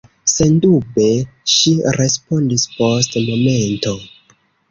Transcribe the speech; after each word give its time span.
Sendube, 0.29 1.05
ŝi 1.55 1.73
respondis 1.99 2.65
post 2.79 3.15
momento. 3.27 3.95